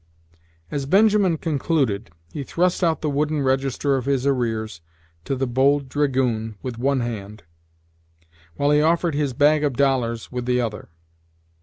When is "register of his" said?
3.43-4.25